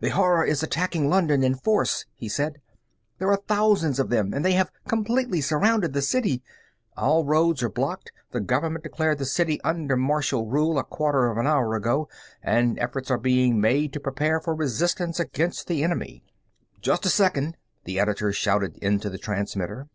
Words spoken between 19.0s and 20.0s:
the transmitter.